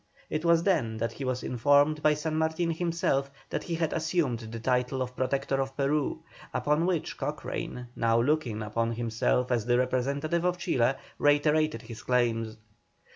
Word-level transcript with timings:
It 0.31 0.43
was 0.43 0.63
then 0.63 0.97
that 0.97 1.11
he 1.11 1.23
was 1.23 1.43
informed 1.43 2.01
by 2.01 2.15
San 2.15 2.35
Martin 2.35 2.71
himself 2.71 3.29
that 3.51 3.61
he 3.65 3.75
had 3.75 3.93
assumed 3.93 4.39
the 4.39 4.59
title 4.59 4.99
of 4.99 5.15
Protector 5.15 5.61
of 5.61 5.77
Peru, 5.77 6.23
upon 6.55 6.87
which 6.87 7.17
Cochrane, 7.17 7.85
now 7.95 8.19
looking 8.19 8.63
upon 8.63 8.93
himself 8.93 9.51
as 9.51 9.67
the 9.67 9.77
representative 9.77 10.43
of 10.43 10.57
Chile, 10.57 10.95
reiterated 11.19 11.83
his 11.83 12.01
claims. 12.01 12.57